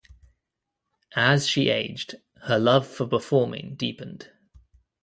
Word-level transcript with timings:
As 1.15 1.47
she 1.47 1.69
aged, 1.69 2.15
her 2.45 2.57
love 2.57 2.87
for 2.87 3.05
performing 3.05 3.75
deepened. 3.75 4.31